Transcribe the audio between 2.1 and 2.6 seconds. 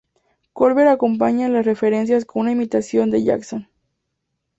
con una